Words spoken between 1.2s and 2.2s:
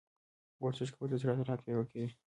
زړه عضلات پیاوړي کوي.